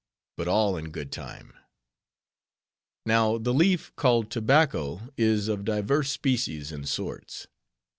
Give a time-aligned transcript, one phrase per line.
[0.35, 1.53] But all in good time.
[3.05, 7.45] Now, the leaf called tobacco is of divers species and sorts.